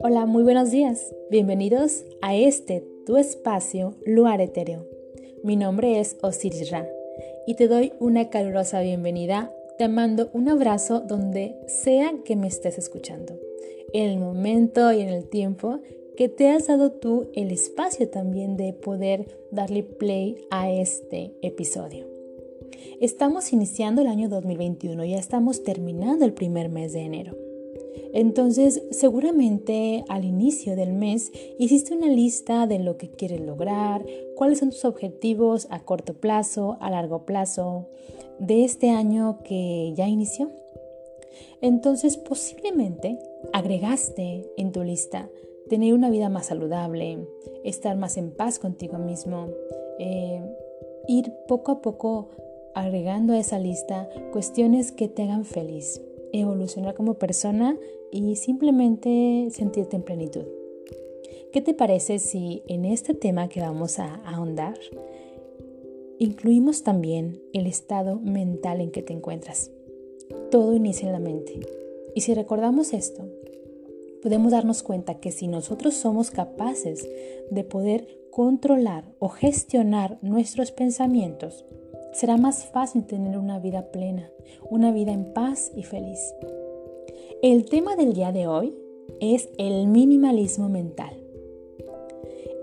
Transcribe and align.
Hola, 0.00 0.26
muy 0.26 0.42
buenos 0.42 0.70
días. 0.70 1.14
Bienvenidos 1.30 2.04
a 2.22 2.36
este 2.36 2.84
tu 3.06 3.16
espacio 3.16 3.94
Luar 4.06 4.40
Etéreo. 4.40 4.86
Mi 5.42 5.56
nombre 5.56 6.00
es 6.00 6.16
Osiris 6.22 6.70
Ra 6.70 6.88
y 7.46 7.54
te 7.54 7.68
doy 7.68 7.92
una 8.00 8.30
calurosa 8.30 8.80
bienvenida. 8.80 9.54
Te 9.78 9.88
mando 9.88 10.30
un 10.32 10.48
abrazo 10.48 11.00
donde 11.00 11.54
sea 11.66 12.14
que 12.24 12.36
me 12.36 12.46
estés 12.48 12.78
escuchando. 12.78 13.38
En 13.92 14.10
el 14.10 14.18
momento 14.18 14.92
y 14.92 15.00
en 15.00 15.08
el 15.08 15.28
tiempo 15.28 15.80
que 16.16 16.28
te 16.28 16.48
has 16.48 16.66
dado 16.66 16.92
tú 16.92 17.30
el 17.34 17.50
espacio 17.50 18.08
también 18.08 18.56
de 18.56 18.72
poder 18.72 19.26
darle 19.50 19.82
play 19.82 20.46
a 20.50 20.72
este 20.72 21.32
episodio. 21.42 22.17
Estamos 23.00 23.52
iniciando 23.52 24.02
el 24.02 24.08
año 24.08 24.28
2021, 24.28 25.04
ya 25.04 25.18
estamos 25.18 25.62
terminando 25.62 26.24
el 26.24 26.32
primer 26.32 26.68
mes 26.68 26.92
de 26.92 27.02
enero. 27.02 27.36
Entonces, 28.12 28.82
seguramente 28.90 30.04
al 30.08 30.24
inicio 30.24 30.74
del 30.74 30.92
mes 30.92 31.30
hiciste 31.60 31.94
una 31.94 32.08
lista 32.08 32.66
de 32.66 32.80
lo 32.80 32.96
que 32.96 33.08
quieres 33.08 33.40
lograr, 33.40 34.04
cuáles 34.34 34.58
son 34.58 34.70
tus 34.70 34.84
objetivos 34.84 35.68
a 35.70 35.78
corto 35.84 36.14
plazo, 36.14 36.76
a 36.80 36.90
largo 36.90 37.24
plazo, 37.24 37.86
de 38.40 38.64
este 38.64 38.90
año 38.90 39.44
que 39.44 39.92
ya 39.94 40.08
inició. 40.08 40.50
Entonces, 41.60 42.16
posiblemente 42.16 43.16
agregaste 43.52 44.50
en 44.56 44.72
tu 44.72 44.82
lista 44.82 45.28
tener 45.68 45.94
una 45.94 46.10
vida 46.10 46.28
más 46.28 46.46
saludable, 46.46 47.18
estar 47.62 47.96
más 47.96 48.16
en 48.16 48.32
paz 48.32 48.58
contigo 48.58 48.98
mismo, 48.98 49.46
eh, 50.00 50.42
ir 51.06 51.32
poco 51.46 51.70
a 51.70 51.80
poco 51.80 52.30
agregando 52.78 53.32
a 53.32 53.38
esa 53.38 53.58
lista 53.58 54.08
cuestiones 54.30 54.92
que 54.92 55.08
te 55.08 55.24
hagan 55.24 55.44
feliz, 55.44 56.00
evolucionar 56.32 56.94
como 56.94 57.14
persona 57.14 57.76
y 58.12 58.36
simplemente 58.36 59.48
sentirte 59.50 59.96
en 59.96 60.02
plenitud. 60.02 60.44
¿Qué 61.52 61.60
te 61.60 61.74
parece 61.74 62.20
si 62.20 62.62
en 62.68 62.84
este 62.84 63.14
tema 63.14 63.48
que 63.48 63.60
vamos 63.60 63.98
a 63.98 64.14
ahondar 64.24 64.78
incluimos 66.20 66.84
también 66.84 67.42
el 67.52 67.66
estado 67.66 68.20
mental 68.20 68.80
en 68.80 68.92
que 68.92 69.02
te 69.02 69.12
encuentras? 69.12 69.72
Todo 70.50 70.76
inicia 70.76 71.06
en 71.06 71.12
la 71.12 71.20
mente. 71.20 71.58
Y 72.14 72.20
si 72.20 72.32
recordamos 72.32 72.92
esto, 72.92 73.24
podemos 74.22 74.52
darnos 74.52 74.84
cuenta 74.84 75.18
que 75.18 75.32
si 75.32 75.48
nosotros 75.48 75.94
somos 75.94 76.30
capaces 76.30 77.08
de 77.50 77.64
poder 77.64 78.06
controlar 78.30 79.04
o 79.18 79.28
gestionar 79.28 80.18
nuestros 80.22 80.70
pensamientos, 80.70 81.64
será 82.12 82.36
más 82.36 82.66
fácil 82.66 83.04
tener 83.04 83.38
una 83.38 83.58
vida 83.58 83.90
plena, 83.90 84.30
una 84.70 84.92
vida 84.92 85.12
en 85.12 85.32
paz 85.32 85.70
y 85.74 85.82
feliz. 85.82 86.34
El 87.42 87.64
tema 87.66 87.96
del 87.96 88.12
día 88.12 88.32
de 88.32 88.46
hoy 88.46 88.76
es 89.20 89.48
el 89.58 89.86
minimalismo 89.86 90.68
mental. 90.68 91.16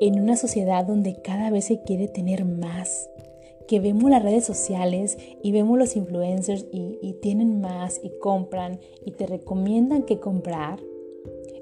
En 0.01 0.19
una 0.19 0.35
sociedad 0.35 0.85
donde 0.85 1.21
cada 1.21 1.49
vez 1.49 1.65
se 1.65 1.81
quiere 1.81 2.07
tener 2.07 2.43
más, 2.45 3.09
que 3.67 3.79
vemos 3.79 4.09
las 4.11 4.21
redes 4.21 4.45
sociales 4.45 5.17
y 5.41 5.51
vemos 5.51 5.79
los 5.79 5.95
influencers 5.95 6.65
y, 6.71 6.99
y 7.01 7.13
tienen 7.13 7.61
más 7.61 7.99
y 8.03 8.11
compran 8.19 8.79
y 9.05 9.11
te 9.11 9.25
recomiendan 9.25 10.03
que 10.03 10.19
comprar, 10.19 10.79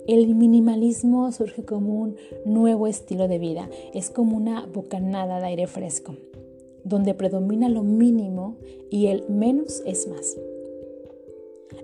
el 0.07 0.35
minimalismo 0.35 1.31
surge 1.31 1.63
como 1.63 1.93
un 1.93 2.17
nuevo 2.45 2.87
estilo 2.87 3.29
de 3.29 3.39
vida, 3.39 3.69
es 3.93 4.09
como 4.09 4.35
una 4.35 4.65
bocanada 4.65 5.39
de 5.39 5.45
aire 5.45 5.67
fresco, 5.67 6.15
donde 6.83 7.13
predomina 7.13 7.69
lo 7.69 7.83
mínimo 7.83 8.57
y 8.89 9.07
el 9.07 9.27
menos 9.29 9.81
es 9.85 10.07
más. 10.07 10.37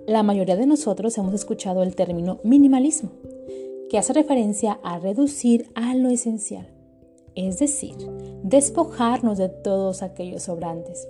La 0.06 0.22
mayoría 0.22 0.56
de 0.56 0.66
nosotros 0.66 1.16
hemos 1.18 1.34
escuchado 1.34 1.82
el 1.82 1.94
término 1.94 2.40
minimalismo, 2.42 3.10
que 3.88 3.98
hace 3.98 4.12
referencia 4.12 4.78
a 4.82 4.98
reducir 4.98 5.70
a 5.74 5.94
lo 5.94 6.10
esencial, 6.10 6.68
es 7.34 7.58
decir, 7.58 7.96
despojarnos 8.42 9.38
de 9.38 9.48
todos 9.48 10.02
aquellos 10.02 10.44
sobrantes. 10.44 11.08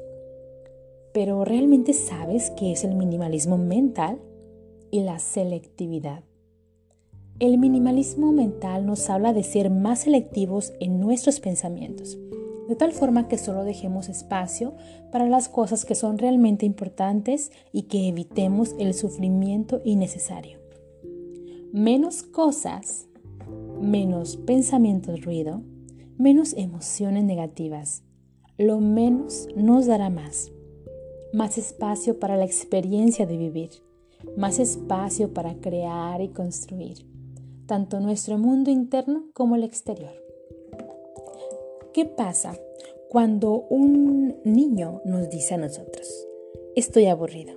Pero 1.13 1.45
¿realmente 1.45 1.93
sabes 1.93 2.51
qué 2.53 2.73
es 2.73 2.85
el 2.85 2.95
minimalismo 2.95 3.59
mental 3.59 4.19
y 4.91 5.01
la 5.01 5.19
selectividad? 5.19 6.23
El 7.39 7.59
minimalismo 7.59 8.33
mental 8.33 8.87
nos 8.87 9.09
habla 9.09 9.33
de 9.33 9.43
ser 9.43 9.71
más 9.71 10.01
selectivos 10.01 10.73
en 10.79 11.01
nuestros 11.01 11.41
pensamientos 11.41 12.19
de 12.71 12.77
tal 12.77 12.93
forma 12.93 13.27
que 13.27 13.37
solo 13.37 13.65
dejemos 13.65 14.09
espacio 14.09 14.77
para 15.11 15.29
las 15.29 15.49
cosas 15.49 15.85
que 15.85 15.97
son 15.97 16.19
realmente 16.19 16.65
importantes 16.67 17.51
y 17.73 17.89
que 17.89 18.07
evitemos 18.07 18.77
el 18.79 18.95
sufrimiento 18.95 19.81
innecesario. 19.85 20.61
Menos 21.73 22.23
cosas, 22.23 23.09
menos 23.81 24.37
pensamientos 24.37 25.23
ruido, 25.23 25.65
menos 26.17 26.53
emociones 26.53 27.25
negativas. 27.25 28.05
Lo 28.57 28.79
menos 28.79 29.49
nos 29.57 29.87
dará 29.87 30.09
más. 30.09 30.53
Más 31.33 31.59
espacio 31.59 32.21
para 32.21 32.37
la 32.37 32.45
experiencia 32.45 33.27
de 33.27 33.37
vivir, 33.37 33.71
más 34.37 34.61
espacio 34.61 35.35
para 35.35 35.57
crear 35.57 36.21
y 36.21 36.29
construir, 36.29 37.05
tanto 37.67 37.99
nuestro 37.99 38.39
mundo 38.39 38.71
interno 38.71 39.25
como 39.35 39.57
el 39.57 39.65
exterior. 39.65 40.20
¿Qué 42.01 42.07
pasa 42.07 42.59
cuando 43.11 43.67
un 43.69 44.41
niño 44.43 45.03
nos 45.05 45.29
dice 45.29 45.53
a 45.53 45.59
nosotros, 45.59 46.27
estoy 46.75 47.05
aburrido? 47.05 47.53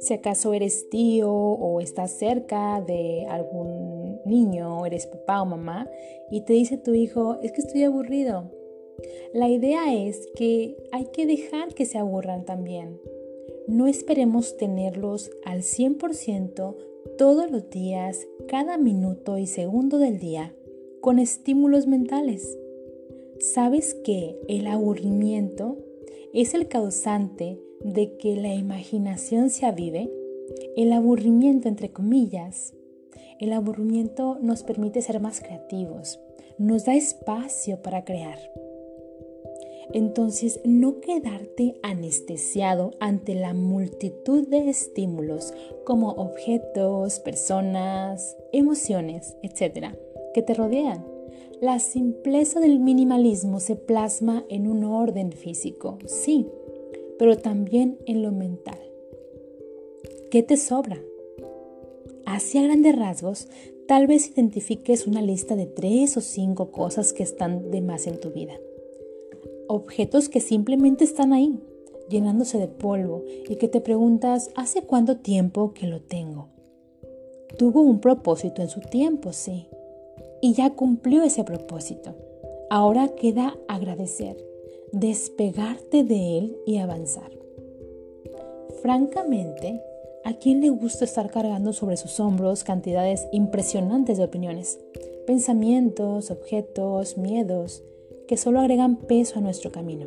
Si 0.00 0.12
acaso 0.12 0.52
eres 0.54 0.90
tío 0.90 1.32
o 1.32 1.80
estás 1.80 2.10
cerca 2.10 2.80
de 2.84 3.26
algún 3.30 4.18
niño, 4.24 4.84
eres 4.86 5.06
papá 5.06 5.40
o 5.42 5.46
mamá, 5.46 5.88
y 6.32 6.40
te 6.40 6.54
dice 6.54 6.78
tu 6.78 6.94
hijo, 6.94 7.38
es 7.44 7.52
que 7.52 7.60
estoy 7.60 7.84
aburrido. 7.84 8.50
La 9.32 9.48
idea 9.48 9.94
es 9.94 10.28
que 10.34 10.76
hay 10.90 11.04
que 11.12 11.26
dejar 11.26 11.72
que 11.72 11.86
se 11.86 11.98
aburran 11.98 12.44
también. 12.44 13.00
No 13.68 13.86
esperemos 13.86 14.56
tenerlos 14.56 15.30
al 15.44 15.60
100% 15.60 16.74
todos 17.16 17.48
los 17.52 17.70
días, 17.70 18.26
cada 18.48 18.78
minuto 18.78 19.38
y 19.38 19.46
segundo 19.46 19.98
del 19.98 20.18
día, 20.18 20.56
con 21.00 21.20
estímulos 21.20 21.86
mentales. 21.86 22.58
¿Sabes 23.40 23.94
que 23.94 24.38
el 24.48 24.66
aburrimiento 24.66 25.78
es 26.34 26.52
el 26.52 26.68
causante 26.68 27.58
de 27.82 28.18
que 28.18 28.36
la 28.36 28.54
imaginación 28.54 29.48
se 29.48 29.64
avive? 29.64 30.12
El 30.76 30.92
aburrimiento, 30.92 31.66
entre 31.66 31.90
comillas, 31.90 32.74
el 33.38 33.54
aburrimiento 33.54 34.36
nos 34.42 34.62
permite 34.62 35.00
ser 35.00 35.20
más 35.20 35.40
creativos, 35.40 36.20
nos 36.58 36.84
da 36.84 36.94
espacio 36.94 37.80
para 37.80 38.04
crear. 38.04 38.38
Entonces, 39.94 40.60
no 40.66 41.00
quedarte 41.00 41.76
anestesiado 41.82 42.90
ante 43.00 43.34
la 43.34 43.54
multitud 43.54 44.46
de 44.48 44.68
estímulos 44.68 45.54
como 45.86 46.10
objetos, 46.10 47.20
personas, 47.20 48.36
emociones, 48.52 49.38
etc., 49.42 49.94
que 50.34 50.42
te 50.42 50.52
rodean. 50.52 51.19
La 51.60 51.78
simpleza 51.78 52.58
del 52.58 52.80
minimalismo 52.80 53.60
se 53.60 53.76
plasma 53.76 54.46
en 54.48 54.66
un 54.66 54.82
orden 54.82 55.32
físico, 55.32 55.98
sí, 56.06 56.46
pero 57.18 57.36
también 57.36 57.98
en 58.06 58.22
lo 58.22 58.32
mental. 58.32 58.78
¿Qué 60.30 60.42
te 60.42 60.56
sobra? 60.56 60.98
Hacia 62.24 62.62
grandes 62.62 62.96
rasgos, 62.96 63.48
tal 63.86 64.06
vez 64.06 64.30
identifiques 64.30 65.06
una 65.06 65.20
lista 65.20 65.54
de 65.54 65.66
tres 65.66 66.16
o 66.16 66.22
cinco 66.22 66.70
cosas 66.70 67.12
que 67.12 67.22
están 67.22 67.70
de 67.70 67.82
más 67.82 68.06
en 68.06 68.18
tu 68.18 68.30
vida. 68.30 68.54
Objetos 69.68 70.30
que 70.30 70.40
simplemente 70.40 71.04
están 71.04 71.34
ahí, 71.34 71.60
llenándose 72.08 72.56
de 72.56 72.68
polvo 72.68 73.22
y 73.50 73.56
que 73.56 73.68
te 73.68 73.82
preguntas, 73.82 74.50
¿hace 74.54 74.84
cuánto 74.84 75.18
tiempo 75.18 75.74
que 75.74 75.86
lo 75.86 76.00
tengo? 76.00 76.48
Tuvo 77.58 77.82
un 77.82 78.00
propósito 78.00 78.62
en 78.62 78.68
su 78.68 78.80
tiempo, 78.80 79.34
sí, 79.34 79.66
y 80.40 80.54
ya 80.54 80.70
cumplió 80.70 81.22
ese 81.22 81.44
propósito. 81.44 82.14
Ahora 82.70 83.08
queda 83.08 83.56
agradecer, 83.68 84.36
despegarte 84.92 86.04
de 86.04 86.38
él 86.38 86.56
y 86.66 86.78
avanzar. 86.78 87.30
Francamente, 88.82 89.82
¿a 90.24 90.34
quién 90.34 90.60
le 90.60 90.70
gusta 90.70 91.04
estar 91.04 91.30
cargando 91.30 91.72
sobre 91.72 91.96
sus 91.96 92.20
hombros 92.20 92.64
cantidades 92.64 93.26
impresionantes 93.32 94.18
de 94.18 94.24
opiniones, 94.24 94.78
pensamientos, 95.26 96.30
objetos, 96.30 97.18
miedos 97.18 97.82
que 98.26 98.36
solo 98.36 98.60
agregan 98.60 98.96
peso 98.96 99.38
a 99.38 99.42
nuestro 99.42 99.72
camino? 99.72 100.06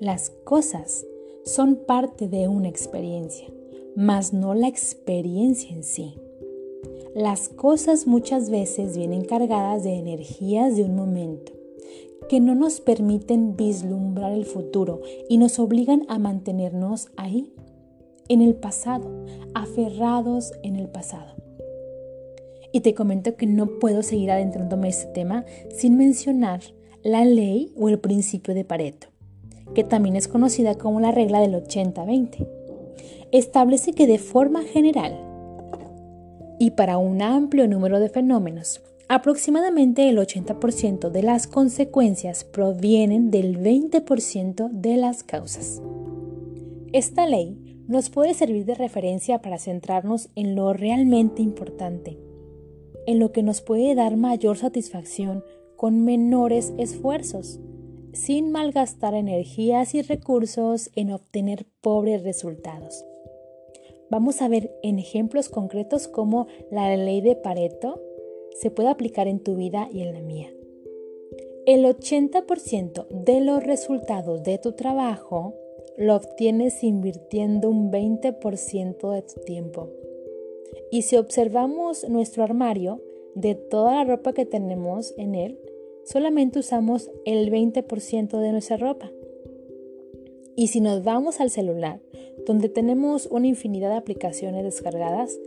Las 0.00 0.30
cosas 0.30 1.06
son 1.44 1.76
parte 1.76 2.28
de 2.28 2.48
una 2.48 2.68
experiencia, 2.68 3.48
mas 3.94 4.32
no 4.32 4.54
la 4.54 4.66
experiencia 4.66 5.70
en 5.70 5.84
sí. 5.84 6.16
Las 7.14 7.48
cosas 7.48 8.08
muchas 8.08 8.50
veces 8.50 8.96
vienen 8.96 9.24
cargadas 9.24 9.84
de 9.84 9.94
energías 9.94 10.74
de 10.74 10.82
un 10.82 10.96
momento 10.96 11.52
que 12.28 12.40
no 12.40 12.56
nos 12.56 12.80
permiten 12.80 13.56
vislumbrar 13.56 14.32
el 14.32 14.44
futuro 14.44 15.00
y 15.28 15.38
nos 15.38 15.60
obligan 15.60 16.02
a 16.08 16.18
mantenernos 16.18 17.10
ahí, 17.16 17.52
en 18.28 18.42
el 18.42 18.56
pasado, 18.56 19.24
aferrados 19.54 20.54
en 20.64 20.74
el 20.74 20.88
pasado. 20.88 21.36
Y 22.72 22.80
te 22.80 22.94
comento 22.94 23.36
que 23.36 23.46
no 23.46 23.78
puedo 23.78 24.02
seguir 24.02 24.32
adentrándome 24.32 24.88
en 24.88 24.94
este 24.94 25.12
tema 25.12 25.44
sin 25.72 25.96
mencionar 25.96 26.62
la 27.04 27.24
ley 27.24 27.72
o 27.76 27.88
el 27.88 28.00
principio 28.00 28.54
de 28.54 28.64
Pareto, 28.64 29.06
que 29.72 29.84
también 29.84 30.16
es 30.16 30.26
conocida 30.26 30.74
como 30.74 30.98
la 30.98 31.12
regla 31.12 31.38
del 31.38 31.54
80-20. 31.54 32.48
Establece 33.30 33.92
que 33.92 34.08
de 34.08 34.18
forma 34.18 34.62
general 34.62 35.33
y 36.64 36.70
para 36.70 36.96
un 36.96 37.20
amplio 37.20 37.68
número 37.68 38.00
de 38.00 38.08
fenómenos, 38.08 38.80
aproximadamente 39.10 40.08
el 40.08 40.16
80% 40.16 41.10
de 41.10 41.22
las 41.22 41.46
consecuencias 41.46 42.44
provienen 42.44 43.30
del 43.30 43.58
20% 43.58 44.70
de 44.70 44.96
las 44.96 45.22
causas. 45.24 45.82
Esta 46.94 47.26
ley 47.26 47.82
nos 47.86 48.08
puede 48.08 48.32
servir 48.32 48.64
de 48.64 48.76
referencia 48.76 49.42
para 49.42 49.58
centrarnos 49.58 50.30
en 50.36 50.54
lo 50.54 50.72
realmente 50.72 51.42
importante, 51.42 52.18
en 53.06 53.18
lo 53.18 53.30
que 53.30 53.42
nos 53.42 53.60
puede 53.60 53.94
dar 53.94 54.16
mayor 54.16 54.56
satisfacción 54.56 55.44
con 55.76 56.02
menores 56.02 56.72
esfuerzos, 56.78 57.60
sin 58.14 58.52
malgastar 58.52 59.12
energías 59.12 59.94
y 59.94 60.00
recursos 60.00 60.90
en 60.96 61.12
obtener 61.12 61.66
pobres 61.82 62.22
resultados. 62.22 63.04
Vamos 64.14 64.42
a 64.42 64.48
ver 64.48 64.70
en 64.84 65.00
ejemplos 65.00 65.48
concretos 65.48 66.06
cómo 66.06 66.46
la 66.70 66.96
ley 66.96 67.20
de 67.20 67.34
Pareto 67.34 68.00
se 68.52 68.70
puede 68.70 68.88
aplicar 68.88 69.26
en 69.26 69.40
tu 69.40 69.56
vida 69.56 69.88
y 69.92 70.02
en 70.02 70.14
la 70.14 70.20
mía. 70.20 70.54
El 71.66 71.84
80% 71.84 73.08
de 73.08 73.40
los 73.40 73.64
resultados 73.64 74.44
de 74.44 74.58
tu 74.58 74.70
trabajo 74.70 75.54
lo 75.98 76.14
obtienes 76.14 76.84
invirtiendo 76.84 77.68
un 77.68 77.90
20% 77.90 79.10
de 79.10 79.22
tu 79.22 79.40
tiempo. 79.40 79.90
Y 80.92 81.02
si 81.02 81.16
observamos 81.16 82.08
nuestro 82.08 82.44
armario, 82.44 83.02
de 83.34 83.56
toda 83.56 83.96
la 83.96 84.04
ropa 84.04 84.32
que 84.32 84.46
tenemos 84.46 85.12
en 85.18 85.34
él, 85.34 85.58
solamente 86.04 86.60
usamos 86.60 87.10
el 87.24 87.50
20% 87.50 88.38
de 88.38 88.52
nuestra 88.52 88.76
ropa. 88.76 89.10
Y 90.56 90.68
si 90.68 90.80
nos 90.80 91.02
vamos 91.02 91.40
al 91.40 91.50
celular, 91.50 92.00
donde 92.46 92.68
tenemos 92.68 93.26
una 93.26 93.46
infinidad 93.46 93.90
de 93.90 93.96
aplicaciones 93.96 94.64
descargadas, 94.64 95.38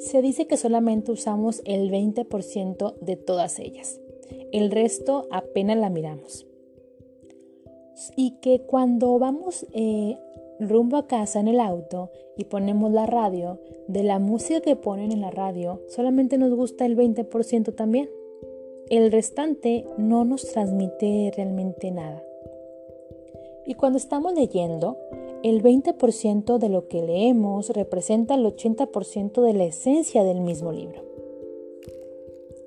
se 0.00 0.22
dice 0.22 0.46
que 0.46 0.56
solamente 0.56 1.12
usamos 1.12 1.62
el 1.64 1.90
20% 1.90 2.98
de 3.00 3.16
todas 3.16 3.58
ellas. 3.58 4.00
El 4.52 4.70
resto 4.70 5.26
apenas 5.30 5.78
la 5.78 5.90
miramos 5.90 6.46
y 8.16 8.32
que 8.40 8.60
cuando 8.60 9.18
vamos 9.18 9.66
eh, 9.72 10.18
rumbo 10.60 10.96
a 10.96 11.06
casa 11.06 11.40
en 11.40 11.48
el 11.48 11.60
auto 11.60 12.10
y 12.36 12.44
ponemos 12.44 12.92
la 12.92 13.06
radio, 13.06 13.58
de 13.88 14.02
la 14.02 14.18
música 14.18 14.60
que 14.60 14.76
ponen 14.76 15.12
en 15.12 15.20
la 15.20 15.30
radio, 15.30 15.80
solamente 15.88 16.38
nos 16.38 16.54
gusta 16.54 16.86
el 16.86 16.96
20% 16.96 17.74
también. 17.74 18.10
El 18.90 19.10
restante 19.10 19.84
no 19.96 20.24
nos 20.24 20.46
transmite 20.46 21.32
realmente 21.36 21.90
nada. 21.90 22.22
Y 23.66 23.74
cuando 23.74 23.98
estamos 23.98 24.32
leyendo, 24.34 24.96
el 25.42 25.62
20% 25.62 26.58
de 26.58 26.68
lo 26.68 26.88
que 26.88 27.02
leemos 27.02 27.70
representa 27.70 28.34
el 28.34 28.44
80% 28.44 29.42
de 29.42 29.52
la 29.52 29.64
esencia 29.64 30.24
del 30.24 30.40
mismo 30.40 30.72
libro. 30.72 31.04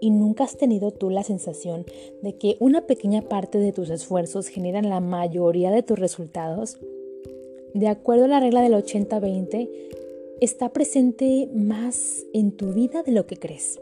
¿Y 0.01 0.12
nunca 0.12 0.46
has 0.46 0.57
tenido 0.57 0.92
tú 0.92 1.10
la 1.10 1.24
sensación 1.24 1.86
de 2.22 2.36
que 2.38 2.56
una 2.60 2.86
pequeña 2.86 3.22
parte 3.22 3.60
de 3.60 3.74
tus 3.74 3.90
esfuerzos 3.90 4.48
generan 4.48 4.90
la 4.90 5.00
mayoría 5.00 5.72
de 5.72 5.84
tus 5.84 6.00
resultados? 6.00 6.78
De 7.74 7.88
acuerdo 7.88 8.25
a 8.25 8.30
la 8.30 8.40
regla 8.40 8.62
del 8.62 8.74
80-20, 8.74 9.69
está 10.42 10.69
presente 10.69 11.50
más 11.54 12.24
en 12.34 12.51
tu 12.51 12.74
vida 12.74 13.04
de 13.04 13.12
lo 13.12 13.25
que 13.25 13.38
crees. 13.38 13.80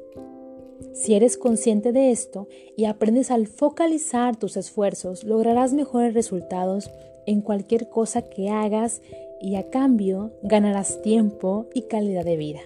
Si 0.94 1.16
eres 1.16 1.38
consciente 1.38 1.92
de 1.92 2.12
esto 2.12 2.48
y 2.76 2.86
aprendes 2.86 3.32
al 3.32 3.48
focalizar 3.48 4.38
tus 4.38 4.58
esfuerzos, 4.58 5.24
lograrás 5.24 5.74
mejores 5.74 6.14
resultados 6.14 6.90
en 7.26 7.42
cualquier 7.42 7.90
cosa 7.90 8.24
que 8.24 8.50
hagas 8.50 9.02
y 9.40 9.56
a 9.56 9.70
cambio 9.70 10.32
ganarás 10.42 11.02
tiempo 11.02 11.68
y 11.74 11.84
calidad 11.84 12.26
de 12.26 12.38
vida. 12.38 12.62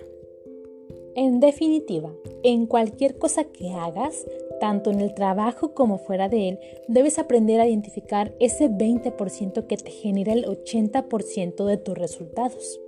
En 1.16 1.42
definitiva, 1.42 2.14
en 2.44 2.68
cualquier 2.68 3.18
cosa 3.18 3.44
que 3.44 3.72
hagas, 3.72 4.26
tanto 4.62 4.92
en 4.92 5.02
el 5.02 5.14
trabajo 5.14 5.74
como 5.74 5.98
fuera 5.98 6.30
de 6.30 6.50
él, 6.50 6.60
debes 6.88 7.20
aprender 7.20 7.60
a 7.60 7.68
identificar 7.68 8.34
ese 8.40 8.70
20% 8.70 9.68
que 9.68 9.76
te 9.76 9.92
genera 9.92 10.32
el 10.32 10.46
80% 10.46 11.66
de 11.66 11.78
tus 11.78 11.98
resultados. 11.98 12.80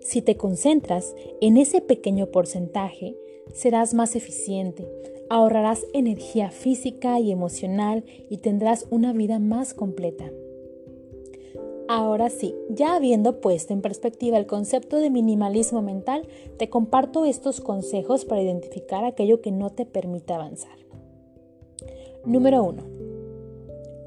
Si 0.00 0.20
te 0.20 0.36
concentras 0.36 1.14
en 1.40 1.56
ese 1.56 1.80
pequeño 1.80 2.26
porcentaje, 2.26 3.16
serás 3.52 3.94
más 3.94 4.16
eficiente, 4.16 4.88
ahorrarás 5.28 5.86
energía 5.92 6.50
física 6.50 7.18
y 7.20 7.30
emocional 7.30 8.04
y 8.28 8.38
tendrás 8.38 8.86
una 8.90 9.12
vida 9.12 9.38
más 9.38 9.74
completa. 9.74 10.30
Ahora 11.88 12.30
sí, 12.30 12.54
ya 12.68 12.96
habiendo 12.96 13.40
puesto 13.40 13.72
en 13.72 13.80
perspectiva 13.80 14.38
el 14.38 14.46
concepto 14.46 14.96
de 14.96 15.08
minimalismo 15.08 15.82
mental, 15.82 16.26
te 16.58 16.68
comparto 16.68 17.24
estos 17.24 17.60
consejos 17.60 18.24
para 18.24 18.42
identificar 18.42 19.04
aquello 19.04 19.40
que 19.40 19.52
no 19.52 19.70
te 19.70 19.86
permite 19.86 20.32
avanzar. 20.32 20.76
Número 22.24 22.64
1. 22.64 22.82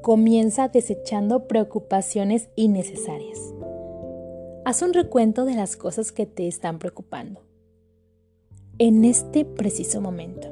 Comienza 0.02 0.68
desechando 0.68 1.46
preocupaciones 1.46 2.50
innecesarias. 2.54 3.54
Haz 4.66 4.82
un 4.82 4.92
recuento 4.92 5.46
de 5.46 5.54
las 5.54 5.76
cosas 5.76 6.12
que 6.12 6.26
te 6.26 6.46
están 6.46 6.78
preocupando. 6.78 7.40
En 8.82 9.04
este 9.04 9.44
preciso 9.44 10.00
momento, 10.00 10.48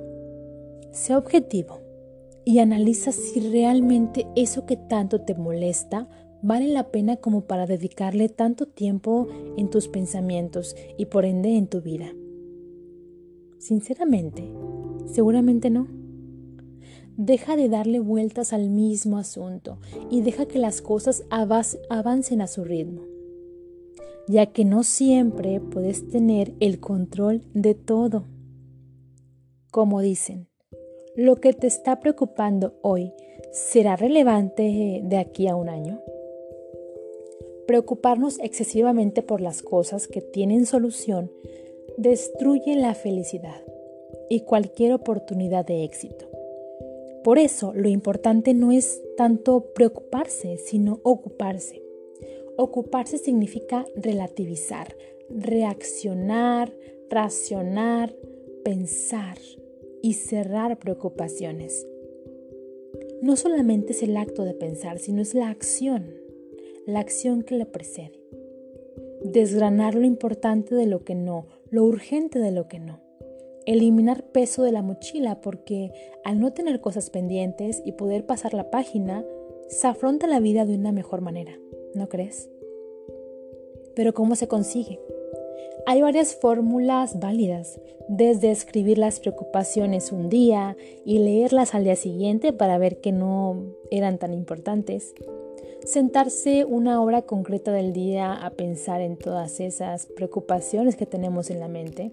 sé 0.92 1.16
objetivo 1.16 1.80
y 2.44 2.58
analiza 2.58 3.10
si 3.10 3.40
realmente 3.40 4.26
eso 4.36 4.66
que 4.66 4.76
tanto 4.76 5.22
te 5.22 5.34
molesta 5.34 6.10
vale 6.42 6.68
la 6.68 6.90
pena 6.90 7.16
como 7.16 7.46
para 7.46 7.64
dedicarle 7.64 8.28
tanto 8.28 8.66
tiempo 8.66 9.28
en 9.56 9.70
tus 9.70 9.88
pensamientos 9.88 10.76
y 10.98 11.06
por 11.06 11.24
ende 11.24 11.56
en 11.56 11.68
tu 11.68 11.80
vida? 11.80 12.12
Sinceramente, 13.56 14.46
seguramente 15.06 15.70
no. 15.70 15.88
Deja 17.16 17.56
de 17.56 17.70
darle 17.70 17.98
vueltas 17.98 18.52
al 18.52 18.68
mismo 18.68 19.16
asunto 19.16 19.78
y 20.10 20.20
deja 20.20 20.44
que 20.44 20.58
las 20.58 20.82
cosas 20.82 21.24
avancen 21.30 22.42
a 22.42 22.46
su 22.46 22.62
ritmo, 22.62 23.06
ya 24.28 24.46
que 24.46 24.64
no 24.64 24.82
siempre 24.82 25.60
puedes 25.60 26.08
tener 26.08 26.52
el 26.60 26.80
control 26.80 27.42
de 27.54 27.74
todo. 27.74 28.24
Como 29.70 30.00
dicen, 30.00 30.48
lo 31.16 31.36
que 31.36 31.52
te 31.52 31.66
está 31.66 31.98
preocupando 31.98 32.74
hoy 32.82 33.12
será 33.50 33.96
relevante 33.96 35.00
de 35.02 35.16
aquí 35.16 35.48
a 35.48 35.56
un 35.56 35.68
año. 35.68 36.00
Preocuparnos 37.66 38.38
excesivamente 38.40 39.22
por 39.22 39.40
las 39.40 39.62
cosas 39.62 40.08
que 40.08 40.20
tienen 40.20 40.64
solución 40.64 41.30
destruye 41.96 42.76
la 42.76 42.94
felicidad 42.94 43.62
y 44.30 44.40
cualquier 44.40 44.92
oportunidad 44.92 45.66
de 45.66 45.84
éxito. 45.84 46.26
Por 47.24 47.38
eso 47.38 47.72
lo 47.74 47.88
importante 47.88 48.54
no 48.54 48.72
es 48.72 49.02
tanto 49.16 49.72
preocuparse, 49.74 50.56
sino 50.58 51.00
ocuparse. 51.02 51.87
Ocuparse 52.58 53.16
significa 53.16 53.86
relativizar, 53.96 54.94
reaccionar, 55.30 56.70
racionar, 57.08 58.14
pensar 58.64 59.38
y 60.02 60.12
cerrar 60.12 60.78
preocupaciones. 60.78 61.86
No 63.22 63.36
solamente 63.36 63.92
es 63.92 64.02
el 64.02 64.16
acto 64.16 64.44
de 64.44 64.52
pensar, 64.52 64.98
sino 64.98 65.22
es 65.22 65.34
la 65.34 65.48
acción 65.48 66.28
la 66.88 67.00
acción 67.00 67.42
que 67.42 67.54
le 67.54 67.66
precede. 67.66 68.18
Desgranar 69.22 69.94
lo 69.94 70.06
importante 70.06 70.74
de 70.74 70.86
lo 70.86 71.04
que 71.04 71.14
no, 71.14 71.44
lo 71.68 71.84
urgente 71.84 72.38
de 72.38 72.50
lo 72.50 72.66
que 72.66 72.78
no. 72.78 73.00
Eliminar 73.66 74.24
peso 74.24 74.62
de 74.62 74.72
la 74.72 74.80
mochila 74.80 75.42
porque 75.42 75.92
al 76.24 76.40
no 76.40 76.54
tener 76.54 76.80
cosas 76.80 77.10
pendientes 77.10 77.82
y 77.84 77.92
poder 77.92 78.24
pasar 78.24 78.54
la 78.54 78.70
página, 78.70 79.22
se 79.68 79.86
afronta 79.86 80.26
la 80.26 80.40
vida 80.40 80.64
de 80.64 80.76
una 80.76 80.90
mejor 80.90 81.20
manera, 81.20 81.60
¿no 81.94 82.08
crees? 82.08 82.48
Pero 83.94 84.14
¿cómo 84.14 84.36
se 84.36 84.48
consigue? 84.48 85.00
Hay 85.86 86.02
varias 86.02 86.34
fórmulas 86.36 87.18
válidas, 87.18 87.80
desde 88.08 88.50
escribir 88.50 88.98
las 88.98 89.20
preocupaciones 89.20 90.12
un 90.12 90.28
día 90.28 90.76
y 91.04 91.18
leerlas 91.18 91.74
al 91.74 91.84
día 91.84 91.96
siguiente 91.96 92.52
para 92.52 92.78
ver 92.78 93.00
que 93.00 93.12
no 93.12 93.74
eran 93.90 94.18
tan 94.18 94.32
importantes, 94.32 95.14
sentarse 95.84 96.64
una 96.64 97.00
hora 97.00 97.22
concreta 97.22 97.72
del 97.72 97.92
día 97.92 98.34
a 98.34 98.50
pensar 98.50 99.00
en 99.00 99.16
todas 99.16 99.60
esas 99.60 100.06
preocupaciones 100.06 100.96
que 100.96 101.06
tenemos 101.06 101.50
en 101.50 101.60
la 101.60 101.68
mente. 101.68 102.12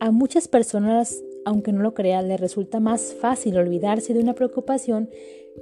A 0.00 0.10
muchas 0.10 0.48
personas, 0.48 1.22
aunque 1.44 1.72
no 1.72 1.82
lo 1.82 1.94
crean, 1.94 2.28
les 2.28 2.40
resulta 2.40 2.80
más 2.80 3.14
fácil 3.14 3.56
olvidarse 3.58 4.14
de 4.14 4.20
una 4.20 4.34
preocupación 4.34 5.10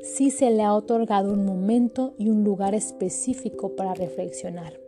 si 0.01 0.31
se 0.31 0.51
le 0.51 0.63
ha 0.63 0.75
otorgado 0.75 1.33
un 1.33 1.45
momento 1.45 2.15
y 2.19 2.31
un 2.31 2.45
lugar 2.45 2.75
específico 2.75 3.77
para 3.77 3.95
reflexionar. 3.95 4.79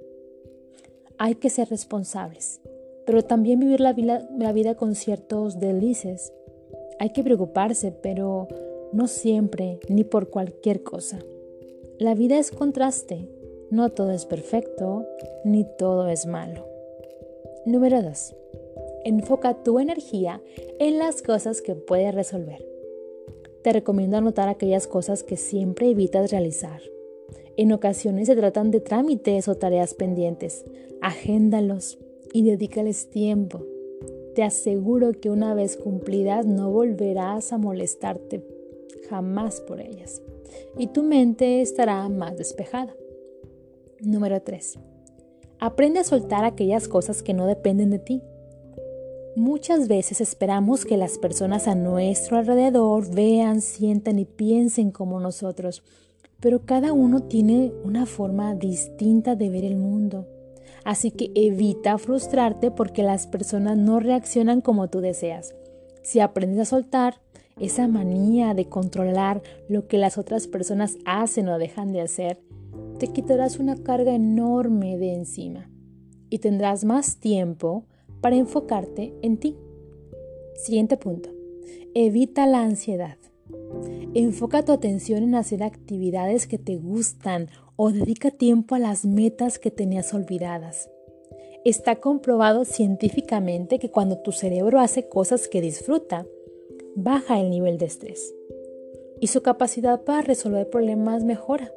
hay 1.16 1.36
que 1.36 1.48
ser 1.50 1.68
responsables, 1.68 2.60
pero 3.06 3.22
también 3.22 3.60
vivir 3.60 3.80
la 3.80 3.92
vida, 3.92 4.28
la 4.36 4.52
vida 4.52 4.74
con 4.74 4.94
ciertos 4.96 5.60
delices. 5.60 6.32
Hay 6.98 7.10
que 7.10 7.22
preocuparse, 7.22 7.92
pero 7.92 8.48
no 8.92 9.06
siempre 9.06 9.78
ni 9.88 10.02
por 10.02 10.30
cualquier 10.30 10.82
cosa. 10.82 11.20
La 11.98 12.14
vida 12.14 12.38
es 12.38 12.50
contraste, 12.50 13.28
no 13.70 13.90
todo 13.90 14.10
es 14.10 14.26
perfecto, 14.26 15.06
ni 15.44 15.64
todo 15.78 16.08
es 16.08 16.26
malo. 16.26 16.66
Número 17.64 18.02
2. 18.02 18.34
Enfoca 19.04 19.62
tu 19.62 19.78
energía 19.78 20.42
en 20.78 20.98
las 20.98 21.22
cosas 21.22 21.60
que 21.60 21.74
puedes 21.74 22.14
resolver. 22.14 22.64
Te 23.62 23.72
recomiendo 23.72 24.16
anotar 24.16 24.48
aquellas 24.48 24.86
cosas 24.86 25.22
que 25.22 25.36
siempre 25.36 25.90
evitas 25.90 26.30
realizar. 26.30 26.80
En 27.56 27.72
ocasiones 27.72 28.26
se 28.26 28.36
tratan 28.36 28.70
de 28.70 28.80
trámites 28.80 29.46
o 29.48 29.54
tareas 29.54 29.94
pendientes. 29.94 30.64
Agéndalos 31.00 31.98
y 32.32 32.42
dedícales 32.42 33.10
tiempo. 33.10 33.62
Te 34.34 34.42
aseguro 34.42 35.12
que 35.12 35.30
una 35.30 35.54
vez 35.54 35.76
cumplidas 35.76 36.46
no 36.46 36.70
volverás 36.72 37.52
a 37.52 37.58
molestarte 37.58 38.44
jamás 39.08 39.60
por 39.60 39.80
ellas 39.80 40.22
y 40.78 40.88
tu 40.88 41.02
mente 41.02 41.60
estará 41.60 42.08
más 42.08 42.36
despejada. 42.36 42.94
Número 44.00 44.40
3. 44.42 44.78
Aprende 45.60 46.00
a 46.00 46.04
soltar 46.04 46.44
aquellas 46.44 46.88
cosas 46.88 47.22
que 47.22 47.34
no 47.34 47.46
dependen 47.46 47.90
de 47.90 47.98
ti. 47.98 48.22
Muchas 49.36 49.88
veces 49.88 50.20
esperamos 50.20 50.84
que 50.84 50.96
las 50.96 51.18
personas 51.18 51.66
a 51.66 51.74
nuestro 51.74 52.36
alrededor 52.36 53.12
vean, 53.12 53.60
sientan 53.60 54.20
y 54.20 54.26
piensen 54.26 54.92
como 54.92 55.18
nosotros, 55.18 55.82
pero 56.38 56.64
cada 56.64 56.92
uno 56.92 57.24
tiene 57.24 57.72
una 57.82 58.06
forma 58.06 58.54
distinta 58.54 59.34
de 59.34 59.50
ver 59.50 59.64
el 59.64 59.74
mundo. 59.74 60.28
Así 60.84 61.10
que 61.10 61.32
evita 61.34 61.98
frustrarte 61.98 62.70
porque 62.70 63.02
las 63.02 63.26
personas 63.26 63.76
no 63.76 63.98
reaccionan 63.98 64.60
como 64.60 64.88
tú 64.88 65.00
deseas. 65.00 65.56
Si 66.02 66.20
aprendes 66.20 66.60
a 66.60 66.64
soltar 66.66 67.20
esa 67.58 67.88
manía 67.88 68.54
de 68.54 68.68
controlar 68.68 69.42
lo 69.68 69.88
que 69.88 69.98
las 69.98 70.16
otras 70.16 70.46
personas 70.46 70.96
hacen 71.06 71.48
o 71.48 71.58
dejan 71.58 71.92
de 71.92 72.02
hacer, 72.02 72.40
te 73.00 73.08
quitarás 73.08 73.58
una 73.58 73.82
carga 73.82 74.14
enorme 74.14 74.96
de 74.96 75.12
encima 75.14 75.68
y 76.30 76.38
tendrás 76.38 76.84
más 76.84 77.16
tiempo 77.16 77.84
para 78.24 78.36
enfocarte 78.36 79.12
en 79.20 79.36
ti. 79.36 79.54
Siguiente 80.54 80.96
punto. 80.96 81.28
Evita 81.92 82.46
la 82.46 82.62
ansiedad. 82.62 83.18
Enfoca 84.14 84.64
tu 84.64 84.72
atención 84.72 85.22
en 85.22 85.34
hacer 85.34 85.62
actividades 85.62 86.46
que 86.46 86.56
te 86.56 86.76
gustan 86.76 87.48
o 87.76 87.92
dedica 87.92 88.30
tiempo 88.30 88.76
a 88.76 88.78
las 88.78 89.04
metas 89.04 89.58
que 89.58 89.70
tenías 89.70 90.14
olvidadas. 90.14 90.88
Está 91.66 91.96
comprobado 91.96 92.64
científicamente 92.64 93.78
que 93.78 93.90
cuando 93.90 94.16
tu 94.16 94.32
cerebro 94.32 94.80
hace 94.80 95.06
cosas 95.06 95.46
que 95.46 95.60
disfruta, 95.60 96.26
baja 96.96 97.38
el 97.38 97.50
nivel 97.50 97.76
de 97.76 97.84
estrés 97.84 98.34
y 99.20 99.26
su 99.26 99.42
capacidad 99.42 100.02
para 100.02 100.22
resolver 100.22 100.70
problemas 100.70 101.24
mejora. 101.24 101.70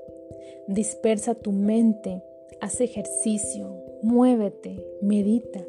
Dispersa 0.70 1.36
tu 1.36 1.52
mente, 1.52 2.24
haz 2.62 2.80
ejercicio, 2.80 3.84
muévete, 4.02 4.82
medita 5.02 5.66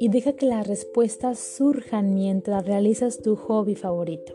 y 0.00 0.08
deja 0.08 0.32
que 0.32 0.46
las 0.46 0.66
respuestas 0.66 1.38
surjan 1.38 2.14
mientras 2.14 2.66
realizas 2.66 3.20
tu 3.20 3.36
hobby 3.36 3.74
favorito. 3.74 4.34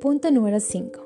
Punto 0.00 0.30
número 0.30 0.60
5. 0.60 1.00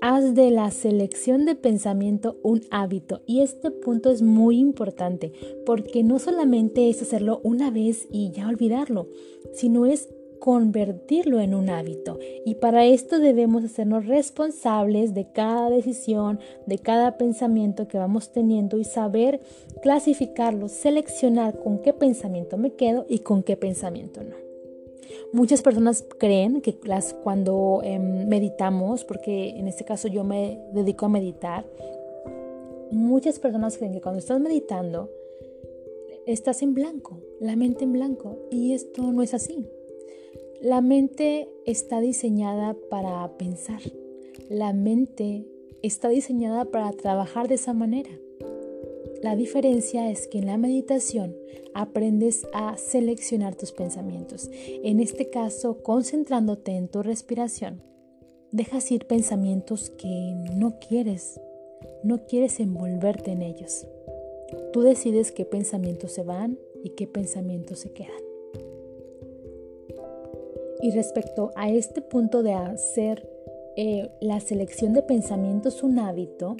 Haz 0.00 0.34
de 0.34 0.50
la 0.50 0.70
selección 0.72 1.44
de 1.44 1.54
pensamiento 1.54 2.36
un 2.42 2.62
hábito 2.70 3.22
y 3.24 3.40
este 3.40 3.70
punto 3.70 4.10
es 4.10 4.20
muy 4.20 4.58
importante 4.58 5.32
porque 5.64 6.02
no 6.02 6.18
solamente 6.18 6.90
es 6.90 7.00
hacerlo 7.02 7.40
una 7.44 7.70
vez 7.70 8.08
y 8.10 8.32
ya 8.32 8.48
olvidarlo, 8.48 9.06
sino 9.52 9.86
es 9.86 10.08
convertirlo 10.42 11.38
en 11.38 11.54
un 11.54 11.70
hábito. 11.70 12.18
Y 12.44 12.56
para 12.56 12.84
esto 12.84 13.20
debemos 13.20 13.62
hacernos 13.62 14.06
responsables 14.06 15.14
de 15.14 15.30
cada 15.30 15.70
decisión, 15.70 16.40
de 16.66 16.78
cada 16.78 17.16
pensamiento 17.16 17.86
que 17.86 17.96
vamos 17.96 18.32
teniendo 18.32 18.76
y 18.76 18.82
saber 18.82 19.40
clasificarlo, 19.82 20.66
seleccionar 20.66 21.60
con 21.60 21.78
qué 21.78 21.92
pensamiento 21.92 22.58
me 22.58 22.72
quedo 22.72 23.06
y 23.08 23.20
con 23.20 23.44
qué 23.44 23.56
pensamiento 23.56 24.24
no. 24.24 24.34
Muchas 25.32 25.62
personas 25.62 26.04
creen 26.18 26.60
que 26.60 26.76
las, 26.82 27.14
cuando 27.14 27.80
em, 27.84 28.26
meditamos, 28.26 29.04
porque 29.04 29.50
en 29.50 29.68
este 29.68 29.84
caso 29.84 30.08
yo 30.08 30.24
me 30.24 30.58
dedico 30.72 31.06
a 31.06 31.08
meditar, 31.08 31.64
muchas 32.90 33.38
personas 33.38 33.78
creen 33.78 33.92
que 33.92 34.00
cuando 34.00 34.18
estás 34.18 34.40
meditando, 34.40 35.08
estás 36.26 36.62
en 36.62 36.74
blanco, 36.74 37.20
la 37.38 37.54
mente 37.54 37.84
en 37.84 37.92
blanco, 37.92 38.38
y 38.50 38.72
esto 38.72 39.12
no 39.12 39.22
es 39.22 39.34
así. 39.34 39.68
La 40.62 40.80
mente 40.80 41.48
está 41.66 42.00
diseñada 42.00 42.76
para 42.88 43.36
pensar. 43.36 43.80
La 44.48 44.72
mente 44.72 45.44
está 45.82 46.08
diseñada 46.08 46.66
para 46.66 46.92
trabajar 46.92 47.48
de 47.48 47.56
esa 47.56 47.72
manera. 47.72 48.10
La 49.24 49.34
diferencia 49.34 50.08
es 50.08 50.28
que 50.28 50.38
en 50.38 50.46
la 50.46 50.58
meditación 50.58 51.34
aprendes 51.74 52.46
a 52.54 52.76
seleccionar 52.76 53.56
tus 53.56 53.72
pensamientos. 53.72 54.50
En 54.84 55.00
este 55.00 55.30
caso, 55.30 55.82
concentrándote 55.82 56.76
en 56.76 56.86
tu 56.86 57.02
respiración, 57.02 57.82
dejas 58.52 58.88
ir 58.92 59.08
pensamientos 59.08 59.90
que 59.90 60.36
no 60.54 60.78
quieres, 60.78 61.40
no 62.04 62.24
quieres 62.26 62.60
envolverte 62.60 63.32
en 63.32 63.42
ellos. 63.42 63.88
Tú 64.72 64.82
decides 64.82 65.32
qué 65.32 65.44
pensamientos 65.44 66.12
se 66.12 66.22
van 66.22 66.56
y 66.84 66.90
qué 66.90 67.08
pensamientos 67.08 67.80
se 67.80 67.92
quedan. 67.92 68.31
Y 70.82 70.90
respecto 70.90 71.52
a 71.54 71.70
este 71.70 72.02
punto 72.02 72.42
de 72.42 72.52
hacer 72.52 73.28
eh, 73.76 74.10
la 74.20 74.40
selección 74.40 74.92
de 74.92 75.02
pensamientos 75.02 75.82
un 75.82 75.98
hábito, 75.98 76.56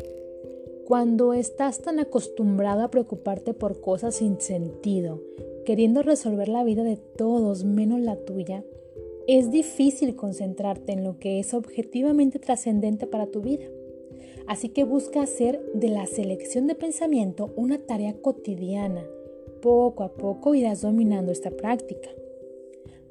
cuando 0.86 1.32
estás 1.34 1.80
tan 1.80 1.98
acostumbrado 1.98 2.82
a 2.82 2.90
preocuparte 2.90 3.52
por 3.52 3.80
cosas 3.80 4.16
sin 4.16 4.40
sentido, 4.40 5.20
queriendo 5.64 6.02
resolver 6.02 6.48
la 6.48 6.64
vida 6.64 6.84
de 6.84 6.96
todos 6.96 7.64
menos 7.64 8.00
la 8.00 8.16
tuya, 8.16 8.64
es 9.26 9.50
difícil 9.50 10.16
concentrarte 10.16 10.92
en 10.92 11.04
lo 11.04 11.18
que 11.18 11.38
es 11.38 11.54
objetivamente 11.54 12.38
trascendente 12.38 13.06
para 13.06 13.26
tu 13.26 13.40
vida. 13.40 13.64
Así 14.46 14.68
que 14.68 14.84
busca 14.84 15.22
hacer 15.22 15.64
de 15.74 15.88
la 15.88 16.06
selección 16.06 16.66
de 16.66 16.74
pensamiento 16.74 17.52
una 17.56 17.78
tarea 17.78 18.14
cotidiana. 18.14 19.04
Poco 19.60 20.02
a 20.02 20.12
poco 20.12 20.54
irás 20.54 20.82
dominando 20.82 21.30
esta 21.30 21.50
práctica. 21.50 22.08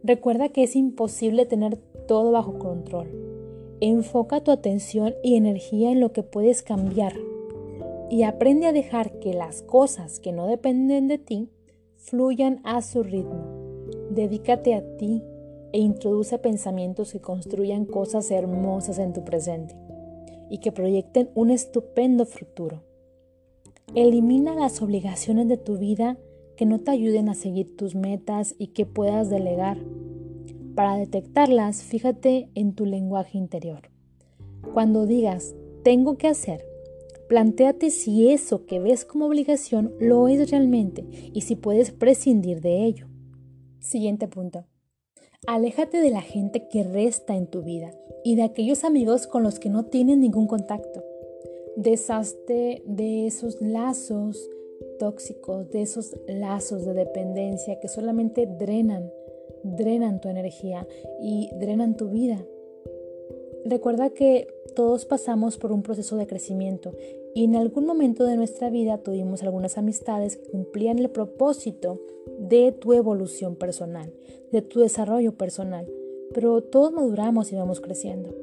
Recuerda 0.03 0.49
que 0.49 0.63
es 0.63 0.75
imposible 0.75 1.45
tener 1.45 1.77
todo 2.07 2.31
bajo 2.31 2.57
control. 2.57 3.07
Enfoca 3.81 4.41
tu 4.41 4.51
atención 4.51 5.13
y 5.23 5.35
energía 5.35 5.91
en 5.91 5.99
lo 5.99 6.11
que 6.11 6.23
puedes 6.23 6.63
cambiar 6.63 7.13
y 8.09 8.23
aprende 8.23 8.67
a 8.67 8.73
dejar 8.73 9.19
que 9.19 9.33
las 9.33 9.61
cosas 9.61 10.19
que 10.19 10.31
no 10.31 10.47
dependen 10.47 11.07
de 11.07 11.17
ti 11.17 11.49
fluyan 11.97 12.59
a 12.63 12.81
su 12.81 13.03
ritmo. 13.03 13.45
Dedícate 14.09 14.75
a 14.75 14.97
ti 14.97 15.23
e 15.71 15.79
introduce 15.79 16.37
pensamientos 16.39 17.13
que 17.13 17.21
construyan 17.21 17.85
cosas 17.85 18.29
hermosas 18.31 18.99
en 18.99 19.13
tu 19.13 19.23
presente 19.23 19.75
y 20.49 20.57
que 20.57 20.71
proyecten 20.71 21.29
un 21.35 21.51
estupendo 21.51 22.25
futuro. 22.25 22.81
Elimina 23.95 24.55
las 24.55 24.81
obligaciones 24.81 25.47
de 25.47 25.57
tu 25.57 25.77
vida 25.77 26.17
que 26.61 26.67
no 26.67 26.79
te 26.79 26.91
ayuden 26.91 27.27
a 27.27 27.33
seguir 27.33 27.75
tus 27.75 27.95
metas 27.95 28.53
y 28.59 28.67
que 28.67 28.85
puedas 28.85 29.31
delegar. 29.31 29.79
Para 30.75 30.95
detectarlas, 30.95 31.81
fíjate 31.81 32.51
en 32.53 32.75
tu 32.75 32.85
lenguaje 32.85 33.39
interior. 33.39 33.89
Cuando 34.71 35.07
digas, 35.07 35.55
tengo 35.83 36.19
que 36.19 36.27
hacer, 36.27 36.63
plantéate 37.27 37.89
si 37.89 38.29
eso 38.29 38.67
que 38.67 38.79
ves 38.79 39.05
como 39.05 39.25
obligación 39.25 39.95
lo 39.99 40.27
es 40.27 40.51
realmente 40.51 41.03
y 41.33 41.41
si 41.41 41.55
puedes 41.55 41.89
prescindir 41.89 42.61
de 42.61 42.85
ello. 42.85 43.07
Siguiente 43.79 44.27
punto. 44.27 44.67
Aléjate 45.47 45.97
de 45.97 46.11
la 46.11 46.21
gente 46.21 46.67
que 46.69 46.83
resta 46.83 47.35
en 47.35 47.47
tu 47.47 47.63
vida 47.63 47.89
y 48.23 48.35
de 48.35 48.43
aquellos 48.43 48.83
amigos 48.83 49.25
con 49.25 49.41
los 49.41 49.57
que 49.57 49.71
no 49.71 49.85
tienes 49.85 50.19
ningún 50.19 50.45
contacto. 50.45 51.03
Deshazte 51.75 52.83
de 52.85 53.25
esos 53.25 53.59
lazos 53.61 54.47
tóxicos, 55.01 55.67
de 55.71 55.81
esos 55.81 56.15
lazos 56.27 56.85
de 56.85 56.93
dependencia 56.93 57.79
que 57.79 57.87
solamente 57.87 58.45
drenan, 58.45 59.11
drenan 59.63 60.21
tu 60.21 60.29
energía 60.29 60.87
y 61.19 61.49
drenan 61.59 61.97
tu 61.97 62.09
vida. 62.09 62.45
Recuerda 63.65 64.11
que 64.11 64.47
todos 64.75 65.05
pasamos 65.05 65.57
por 65.57 65.71
un 65.71 65.81
proceso 65.81 66.17
de 66.17 66.27
crecimiento 66.27 66.93
y 67.33 67.45
en 67.45 67.55
algún 67.55 67.87
momento 67.87 68.25
de 68.25 68.37
nuestra 68.37 68.69
vida 68.69 68.99
tuvimos 68.99 69.41
algunas 69.41 69.79
amistades 69.79 70.37
que 70.37 70.51
cumplían 70.51 70.99
el 70.99 71.09
propósito 71.09 71.99
de 72.37 72.71
tu 72.71 72.93
evolución 72.93 73.55
personal, 73.55 74.13
de 74.51 74.61
tu 74.61 74.81
desarrollo 74.81 75.35
personal, 75.35 75.91
pero 76.31 76.61
todos 76.61 76.93
maduramos 76.93 77.51
y 77.51 77.55
vamos 77.55 77.81
creciendo. 77.81 78.35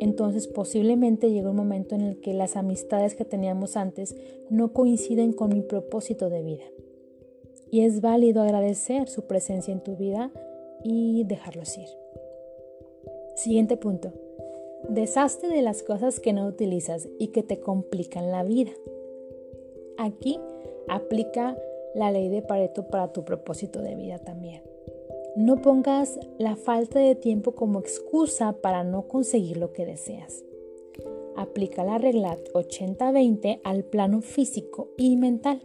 Entonces 0.00 0.46
posiblemente 0.46 1.30
llega 1.30 1.50
un 1.50 1.56
momento 1.56 1.94
en 1.94 2.02
el 2.02 2.20
que 2.20 2.34
las 2.34 2.56
amistades 2.56 3.14
que 3.14 3.24
teníamos 3.24 3.76
antes 3.76 4.16
no 4.50 4.72
coinciden 4.72 5.32
con 5.32 5.50
mi 5.50 5.62
propósito 5.62 6.30
de 6.30 6.42
vida. 6.42 6.64
Y 7.70 7.80
es 7.80 8.00
válido 8.00 8.42
agradecer 8.42 9.08
su 9.08 9.26
presencia 9.26 9.72
en 9.72 9.80
tu 9.80 9.96
vida 9.96 10.30
y 10.82 11.24
dejarlos 11.24 11.76
ir. 11.76 11.88
Siguiente 13.34 13.76
punto. 13.76 14.12
Deshazte 14.88 15.48
de 15.48 15.62
las 15.62 15.82
cosas 15.82 16.20
que 16.20 16.32
no 16.32 16.46
utilizas 16.46 17.08
y 17.18 17.28
que 17.28 17.42
te 17.42 17.60
complican 17.60 18.30
la 18.30 18.42
vida. 18.44 18.70
Aquí 19.98 20.38
aplica 20.88 21.58
la 21.94 22.10
ley 22.10 22.28
de 22.28 22.42
Pareto 22.42 22.88
para 22.88 23.12
tu 23.12 23.24
propósito 23.24 23.82
de 23.82 23.96
vida 23.96 24.18
también. 24.18 24.62
No 25.38 25.62
pongas 25.62 26.18
la 26.36 26.56
falta 26.56 26.98
de 26.98 27.14
tiempo 27.14 27.52
como 27.52 27.78
excusa 27.78 28.54
para 28.60 28.82
no 28.82 29.06
conseguir 29.06 29.56
lo 29.56 29.72
que 29.72 29.86
deseas. 29.86 30.42
Aplica 31.36 31.84
la 31.84 31.96
regla 31.96 32.36
80-20 32.54 33.60
al 33.62 33.84
plano 33.84 34.20
físico 34.20 34.88
y 34.98 35.14
mental. 35.14 35.62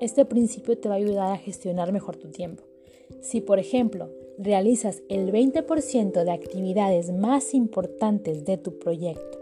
Este 0.00 0.24
principio 0.24 0.78
te 0.78 0.88
va 0.88 0.94
a 0.94 0.96
ayudar 0.96 1.30
a 1.30 1.36
gestionar 1.36 1.92
mejor 1.92 2.16
tu 2.16 2.30
tiempo. 2.30 2.62
Si, 3.20 3.42
por 3.42 3.58
ejemplo, 3.58 4.08
realizas 4.38 5.02
el 5.10 5.30
20% 5.30 6.24
de 6.24 6.30
actividades 6.30 7.12
más 7.12 7.52
importantes 7.52 8.46
de 8.46 8.56
tu 8.56 8.78
proyecto, 8.78 9.38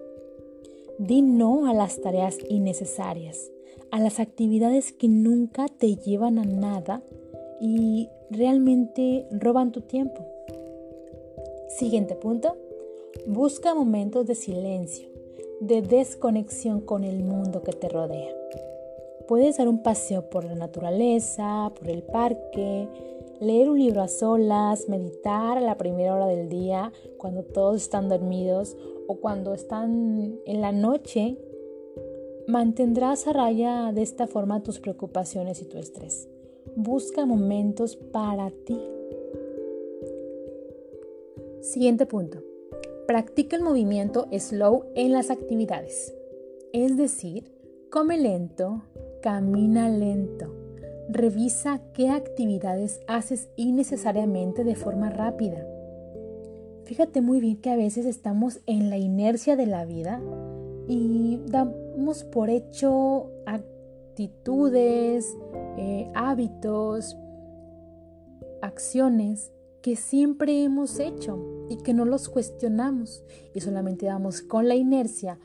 di 0.99 1.23
no 1.23 1.68
a 1.68 1.75
las 1.75 2.00
tareas 2.00 2.38
innecesarias, 2.49 3.52
a 3.92 4.00
las 4.00 4.18
actividades 4.18 4.92
que 4.92 5.07
nunca 5.07 5.68
te 5.68 5.95
llevan 5.95 6.40
a 6.40 6.45
nada 6.45 7.04
y 7.60 8.08
realmente 8.30 9.26
roban 9.30 9.72
tu 9.72 9.80
tiempo. 9.80 10.24
Siguiente 11.68 12.14
punto. 12.14 12.56
Busca 13.26 13.74
momentos 13.74 14.26
de 14.26 14.34
silencio, 14.34 15.08
de 15.60 15.82
desconexión 15.82 16.80
con 16.80 17.04
el 17.04 17.22
mundo 17.22 17.62
que 17.62 17.72
te 17.72 17.88
rodea. 17.88 18.34
Puedes 19.26 19.58
dar 19.58 19.68
un 19.68 19.82
paseo 19.82 20.30
por 20.30 20.44
la 20.44 20.54
naturaleza, 20.54 21.72
por 21.78 21.90
el 21.90 22.02
parque, 22.02 22.88
leer 23.40 23.68
un 23.68 23.78
libro 23.78 24.02
a 24.02 24.08
solas, 24.08 24.88
meditar 24.88 25.58
a 25.58 25.60
la 25.60 25.76
primera 25.76 26.14
hora 26.14 26.26
del 26.26 26.48
día 26.48 26.92
cuando 27.18 27.42
todos 27.42 27.82
están 27.82 28.08
dormidos 28.08 28.76
o 29.06 29.16
cuando 29.16 29.52
están 29.52 30.38
en 30.46 30.60
la 30.60 30.72
noche. 30.72 31.36
Mantendrás 32.46 33.26
a 33.26 33.32
raya 33.32 33.92
de 33.92 34.02
esta 34.02 34.26
forma 34.26 34.62
tus 34.62 34.80
preocupaciones 34.80 35.60
y 35.60 35.66
tu 35.66 35.76
estrés. 35.76 36.28
Busca 36.80 37.26
momentos 37.26 37.97
para 37.97 38.52
ti. 38.52 38.78
Siguiente 41.61 42.06
punto. 42.06 42.38
Practica 43.08 43.56
el 43.56 43.64
movimiento 43.64 44.28
slow 44.38 44.85
en 44.94 45.11
las 45.11 45.32
actividades. 45.32 46.14
Es 46.73 46.97
decir, 46.97 47.52
come 47.90 48.16
lento, 48.16 48.85
camina 49.23 49.88
lento. 49.88 50.54
Revisa 51.08 51.82
qué 51.94 52.11
actividades 52.11 53.00
haces 53.08 53.49
innecesariamente 53.56 54.62
de 54.62 54.76
forma 54.76 55.11
rápida. 55.11 55.66
Fíjate 56.85 57.23
muy 57.23 57.40
bien 57.40 57.56
que 57.56 57.70
a 57.70 57.76
veces 57.76 58.06
estamos 58.06 58.61
en 58.66 58.88
la 58.88 58.99
inercia 58.99 59.56
de 59.56 59.66
la 59.66 59.85
vida 59.85 60.23
y 60.87 61.40
damos 61.49 62.23
por 62.23 62.50
hecho 62.50 63.32
actitudes, 63.47 65.37
eh, 65.78 66.11
hábitos, 66.14 67.16
acciones 68.62 69.52
que 69.80 69.94
siempre 69.94 70.64
hemos 70.64 70.99
hecho 70.99 71.66
y 71.70 71.76
que 71.76 71.94
no 71.94 72.04
los 72.04 72.28
cuestionamos 72.28 73.23
y 73.54 73.61
solamente 73.61 74.06
damos 74.06 74.42
con 74.42 74.66
la 74.66 74.75
inercia 74.75 75.38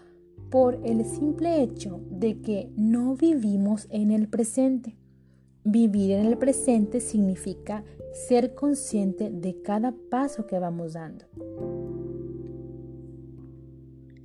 por 0.50 0.80
el 0.84 1.06
simple 1.06 1.62
hecho 1.62 2.02
de 2.10 2.42
que 2.42 2.72
no 2.76 3.16
vivimos 3.16 3.88
en 3.92 4.12
el 4.12 4.28
presente. 4.28 4.98
Vivir 5.64 6.12
en 6.12 6.26
el 6.26 6.38
presente 6.38 7.00
significa 7.00 7.84
ser 8.12 8.56
consciente 8.56 9.30
de 9.30 9.62
cada 9.62 9.94
paso 10.10 10.48
que 10.48 10.60
vamos 10.60 10.94
dando. 10.94 11.26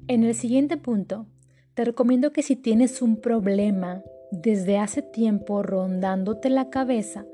En 0.06 0.24
el 0.24 0.34
siguiente 0.34 0.78
punto, 0.78 1.26
te 1.74 1.84
recomiendo 1.84 2.32
que 2.32 2.42
si 2.42 2.56
tienes 2.56 3.02
un 3.02 3.20
problema 3.20 4.02
desde 4.30 4.78
hace 4.78 5.02
tiempo 5.02 5.62
rondándote 5.62 6.50
la 6.50 6.70
cabeza, 6.70 7.26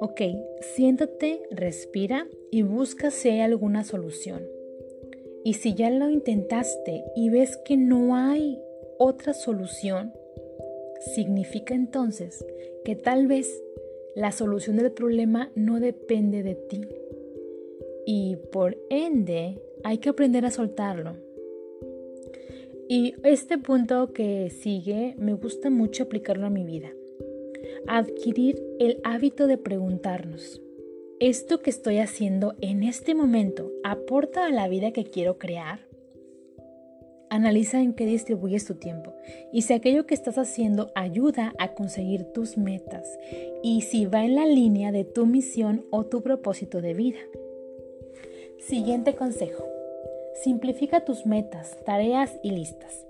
ok, 0.00 0.20
siéntate, 0.60 1.42
respira 1.50 2.26
y 2.50 2.62
busca 2.62 3.10
si 3.10 3.30
hay 3.30 3.40
alguna 3.40 3.84
solución. 3.84 4.42
Y 5.44 5.54
si 5.54 5.74
ya 5.74 5.90
lo 5.90 6.10
intentaste 6.10 7.04
y 7.16 7.30
ves 7.30 7.56
que 7.64 7.76
no 7.76 8.14
hay 8.14 8.60
otra 8.98 9.34
solución, 9.34 10.12
significa 11.14 11.74
entonces 11.74 12.44
que 12.84 12.94
tal 12.94 13.26
vez 13.26 13.62
la 14.14 14.30
solución 14.30 14.76
del 14.76 14.92
problema 14.92 15.50
no 15.54 15.80
depende 15.80 16.42
de 16.42 16.54
ti. 16.54 16.82
Y 18.06 18.36
por 18.52 18.76
ende, 18.90 19.60
hay 19.84 19.98
que 19.98 20.10
aprender 20.10 20.44
a 20.44 20.50
soltarlo. 20.50 21.16
Y 22.94 23.14
este 23.22 23.56
punto 23.56 24.12
que 24.12 24.50
sigue 24.50 25.14
me 25.16 25.32
gusta 25.32 25.70
mucho 25.70 26.02
aplicarlo 26.02 26.46
a 26.46 26.50
mi 26.50 26.62
vida. 26.62 26.90
Adquirir 27.88 28.62
el 28.78 29.00
hábito 29.02 29.46
de 29.46 29.56
preguntarnos, 29.56 30.60
¿esto 31.18 31.62
que 31.62 31.70
estoy 31.70 32.00
haciendo 32.00 32.54
en 32.60 32.82
este 32.82 33.14
momento 33.14 33.72
aporta 33.82 34.44
a 34.44 34.50
la 34.50 34.68
vida 34.68 34.92
que 34.92 35.04
quiero 35.04 35.38
crear? 35.38 35.80
Analiza 37.30 37.80
en 37.80 37.94
qué 37.94 38.04
distribuyes 38.04 38.66
tu 38.66 38.74
tiempo 38.74 39.14
y 39.54 39.62
si 39.62 39.72
aquello 39.72 40.04
que 40.04 40.12
estás 40.12 40.36
haciendo 40.36 40.92
ayuda 40.94 41.54
a 41.58 41.72
conseguir 41.72 42.24
tus 42.34 42.58
metas 42.58 43.08
y 43.62 43.80
si 43.80 44.04
va 44.04 44.22
en 44.22 44.34
la 44.34 44.44
línea 44.44 44.92
de 44.92 45.04
tu 45.04 45.24
misión 45.24 45.86
o 45.90 46.04
tu 46.04 46.22
propósito 46.22 46.82
de 46.82 46.92
vida. 46.92 47.20
Siguiente 48.58 49.14
consejo. 49.14 49.71
Simplifica 50.34 51.04
tus 51.04 51.26
metas, 51.26 51.76
tareas 51.84 52.38
y 52.42 52.50
listas. 52.50 53.06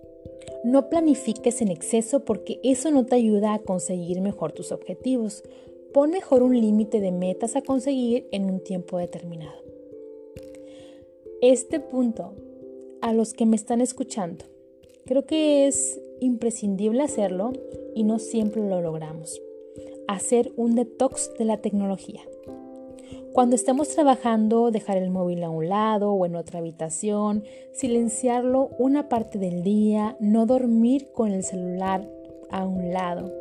No 0.64 0.88
planifiques 0.88 1.62
en 1.62 1.68
exceso 1.68 2.24
porque 2.24 2.60
eso 2.62 2.90
no 2.90 3.06
te 3.06 3.16
ayuda 3.16 3.54
a 3.54 3.58
conseguir 3.60 4.20
mejor 4.20 4.52
tus 4.52 4.72
objetivos. 4.72 5.42
Pon 5.92 6.10
mejor 6.10 6.42
un 6.42 6.60
límite 6.60 7.00
de 7.00 7.12
metas 7.12 7.56
a 7.56 7.62
conseguir 7.62 8.28
en 8.32 8.50
un 8.50 8.60
tiempo 8.60 8.98
determinado. 8.98 9.62
Este 11.40 11.80
punto, 11.80 12.34
a 13.00 13.12
los 13.12 13.34
que 13.34 13.46
me 13.46 13.56
están 13.56 13.80
escuchando, 13.80 14.44
creo 15.04 15.26
que 15.26 15.66
es 15.66 16.00
imprescindible 16.20 17.02
hacerlo 17.02 17.52
y 17.94 18.04
no 18.04 18.18
siempre 18.18 18.62
lo 18.62 18.80
logramos. 18.80 19.40
Hacer 20.06 20.52
un 20.56 20.74
detox 20.74 21.32
de 21.38 21.44
la 21.44 21.58
tecnología. 21.58 22.20
Cuando 23.32 23.56
estemos 23.56 23.88
trabajando, 23.88 24.70
dejar 24.70 24.98
el 24.98 25.10
móvil 25.10 25.42
a 25.42 25.48
un 25.48 25.66
lado 25.66 26.12
o 26.12 26.26
en 26.26 26.36
otra 26.36 26.58
habitación, 26.58 27.44
silenciarlo 27.72 28.68
una 28.78 29.08
parte 29.08 29.38
del 29.38 29.62
día, 29.62 30.16
no 30.20 30.44
dormir 30.44 31.08
con 31.12 31.32
el 31.32 31.42
celular 31.42 32.06
a 32.50 32.66
un 32.66 32.92
lado, 32.92 33.32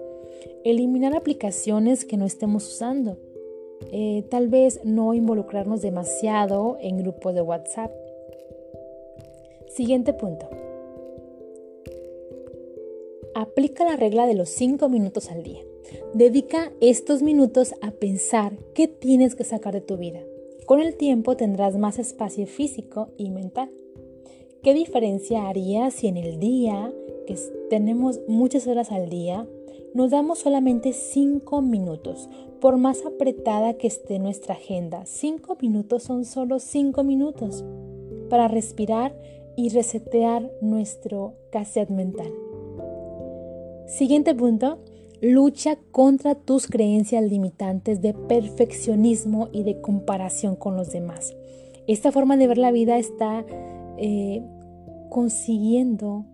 eliminar 0.63 1.13
aplicaciones 1.13 2.06
que 2.06 2.15
no 2.15 2.25
estemos 2.25 2.65
usando, 2.67 3.17
eh, 3.91 4.25
tal 4.30 4.47
vez 4.47 4.80
no 4.86 5.13
involucrarnos 5.13 5.82
demasiado 5.82 6.77
en 6.80 6.97
grupos 6.99 7.34
de 7.34 7.41
WhatsApp. 7.41 7.91
Siguiente 9.67 10.13
punto. 10.13 10.47
Aplica 13.36 13.84
la 13.84 13.97
regla 13.97 14.25
de 14.25 14.36
los 14.36 14.47
5 14.49 14.88
minutos 14.88 15.30
al 15.32 15.43
día. 15.43 15.62
Dedica 16.13 16.71
estos 16.82 17.21
minutos 17.21 17.73
a 17.82 17.91
pensar 17.91 18.58
qué 18.73 18.88
tienes 18.88 19.36
que 19.36 19.43
sacar 19.43 19.73
de 19.73 19.82
tu 19.82 19.97
vida. 19.97 20.19
Con 20.65 20.80
el 20.80 20.95
tiempo 20.95 21.36
tendrás 21.36 21.77
más 21.77 21.99
espacio 21.99 22.47
físico 22.47 23.10
y 23.17 23.30
mental. 23.30 23.71
¿Qué 24.63 24.73
diferencia 24.73 25.47
haría 25.47 25.89
si 25.89 26.08
en 26.08 26.17
el 26.17 26.39
día, 26.39 26.93
que 27.25 27.36
tenemos 27.69 28.19
muchas 28.27 28.67
horas 28.67 28.91
al 28.91 29.10
día, 29.10 29.47
nos 29.93 30.12
damos 30.12 30.39
solamente 30.39 30.93
5 30.93 31.62
minutos? 31.62 32.30
Por 32.60 32.77
más 32.77 33.06
apretada 33.06 33.73
que 33.73 33.88
esté 33.88 34.19
nuestra 34.19 34.54
agenda, 34.54 35.06
5 35.06 35.58
minutos 35.62 36.04
son 36.04 36.25
solo 36.25 36.60
5 36.60 37.04
minutos 37.04 37.65
para 38.30 38.47
respirar 38.47 39.15
y 39.56 39.69
resetear 39.69 40.51
nuestro 40.62 41.34
cassette 41.49 41.89
mental. 41.89 42.32
Siguiente 43.88 44.34
punto, 44.36 44.77
Lucha 45.22 45.78
contra 45.92 46.34
tus 46.34 46.66
creencias 46.66 47.24
limitantes 47.24 48.02
de 48.02 48.16
perfeccionismo 48.16 49.50
y 49.52 49.62
de 49.62 49.80
comparación 49.80 50.56
con 50.56 50.76
los 50.76 50.92
demás. 50.92 51.36
Esta 51.86 52.12
forma 52.12 52.38
de 52.38 52.48
ver 52.48 52.58
la 52.58 52.72
vida 52.72 52.98
está 52.98 53.46
eh, 54.00 54.42
consiguiendo 55.12 56.26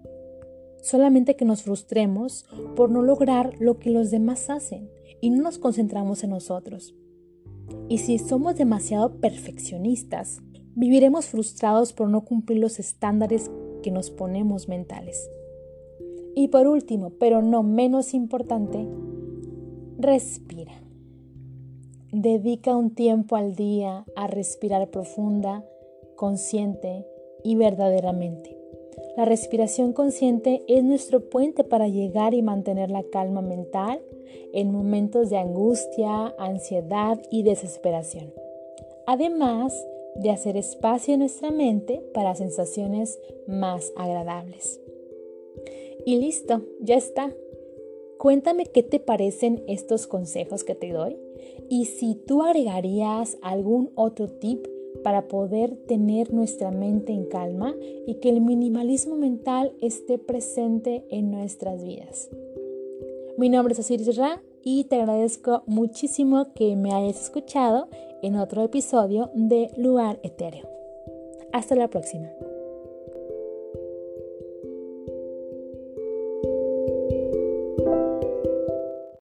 solamente 0.82 1.36
que 1.36 1.44
nos 1.44 1.64
frustremos 1.64 2.46
por 2.78 2.90
no 2.90 3.02
lograr 3.02 3.56
lo 3.60 3.78
que 3.78 3.90
los 3.90 4.10
demás 4.10 4.50
hacen 4.50 4.90
y 5.20 5.32
no 5.32 5.44
nos 5.44 5.58
concentramos 5.58 6.24
en 6.24 6.30
nosotros. 6.30 6.96
Y 7.90 7.98
si 7.98 8.20
somos 8.20 8.56
demasiado 8.56 9.20
perfeccionistas, 9.20 10.40
viviremos 10.76 11.26
frustrados 11.26 11.92
por 11.92 12.08
no 12.08 12.22
cumplir 12.22 12.60
los 12.60 12.80
estándares 12.80 13.52
que 13.84 13.92
nos 13.92 14.12
ponemos 14.12 14.70
mentales. 14.70 15.30
Y 16.40 16.50
por 16.50 16.68
último, 16.68 17.14
pero 17.20 17.42
no 17.42 17.64
menos 17.64 18.14
importante, 18.14 18.88
respira. 19.98 20.74
Dedica 22.12 22.78
un 22.78 22.94
tiempo 22.94 23.36
al 23.36 23.56
día 23.56 24.06
a 24.16 24.28
respirar 24.28 24.92
profunda, 24.92 25.66
consciente 26.16 27.08
y 27.44 27.56
verdaderamente. 27.56 28.56
La 29.18 29.26
respiración 29.26 29.94
consciente 29.94 30.64
es 30.68 30.84
nuestro 30.84 31.28
puente 31.28 31.64
para 31.64 31.88
llegar 31.88 32.36
y 32.36 32.44
mantener 32.44 32.92
la 32.92 33.02
calma 33.02 33.42
mental 33.42 34.00
en 34.54 34.72
momentos 34.72 35.32
de 35.32 35.40
angustia, 35.40 36.36
ansiedad 36.38 37.20
y 37.32 37.42
desesperación. 37.42 38.32
Además 39.08 39.74
de 40.14 40.30
hacer 40.30 40.56
espacio 40.56 41.16
en 41.16 41.22
nuestra 41.22 41.50
mente 41.50 42.04
para 42.14 42.36
sensaciones 42.36 43.20
más 43.48 43.92
agradables. 43.98 44.80
Y 46.08 46.16
listo, 46.16 46.62
ya 46.80 46.96
está. 46.96 47.36
Cuéntame 48.18 48.68
qué 48.68 48.82
te 48.82 49.02
parecen 49.02 49.62
estos 49.68 50.08
consejos 50.08 50.64
que 50.64 50.74
te 50.74 50.94
doy 50.94 51.18
y 51.68 51.84
si 51.84 52.16
tú 52.16 52.44
agregarías 52.44 53.38
algún 53.42 53.92
otro 53.96 54.30
tip 54.30 54.66
para 55.04 55.28
poder 55.28 55.76
tener 55.86 56.34
nuestra 56.34 56.72
mente 56.72 57.12
en 57.12 57.26
calma 57.26 57.76
y 58.06 58.22
que 58.22 58.30
el 58.30 58.40
minimalismo 58.40 59.18
mental 59.18 59.74
esté 59.82 60.18
presente 60.18 61.04
en 61.10 61.30
nuestras 61.30 61.84
vidas. 61.84 62.30
Mi 63.38 63.50
nombre 63.50 63.74
es 63.74 63.80
Osiris 63.80 64.16
Ra 64.16 64.42
y 64.64 64.86
te 64.86 64.96
agradezco 64.96 65.64
muchísimo 65.66 66.54
que 66.54 66.78
me 66.78 66.94
hayas 66.94 67.22
escuchado 67.22 67.90
en 68.22 68.38
otro 68.38 68.64
episodio 68.64 69.30
de 69.34 69.72
Lugar 69.76 70.22
Etéreo. 70.24 70.70
Hasta 71.52 71.76
la 71.76 71.90
próxima. 71.90 72.30